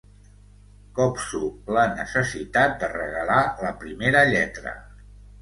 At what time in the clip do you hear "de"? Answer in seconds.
2.85-2.91